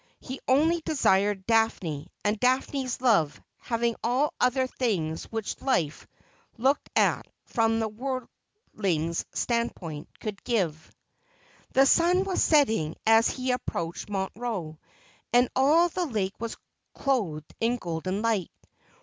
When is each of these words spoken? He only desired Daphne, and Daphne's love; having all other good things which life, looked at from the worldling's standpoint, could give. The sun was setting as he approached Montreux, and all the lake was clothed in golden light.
He 0.19 0.39
only 0.47 0.81
desired 0.83 1.45
Daphne, 1.45 2.07
and 2.25 2.39
Daphne's 2.39 3.01
love; 3.01 3.39
having 3.59 3.95
all 4.03 4.33
other 4.41 4.65
good 4.65 4.75
things 4.79 5.25
which 5.25 5.61
life, 5.61 6.07
looked 6.57 6.89
at 6.95 7.27
from 7.45 7.79
the 7.79 7.87
worldling's 7.87 9.23
standpoint, 9.31 10.09
could 10.19 10.43
give. 10.43 10.91
The 11.73 11.85
sun 11.85 12.23
was 12.23 12.41
setting 12.43 12.95
as 13.05 13.29
he 13.29 13.51
approached 13.51 14.09
Montreux, 14.09 14.77
and 15.33 15.49
all 15.55 15.87
the 15.89 16.07
lake 16.07 16.33
was 16.39 16.57
clothed 16.95 17.53
in 17.59 17.77
golden 17.77 18.23
light. 18.23 18.49